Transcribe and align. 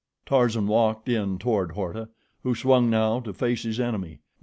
Tarzan 0.25 0.65
walked 0.65 1.07
in 1.07 1.37
toward 1.37 1.73
Horta, 1.73 2.09
who 2.41 2.55
swung 2.55 2.89
now 2.89 3.19
to 3.19 3.31
face 3.33 3.61
his 3.61 3.79
enemy. 3.79 4.17